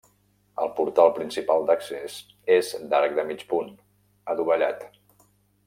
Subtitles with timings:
[0.61, 2.15] El portal principal d'accés
[2.57, 3.71] és d'arc de mig punt,
[4.35, 4.89] adovellat.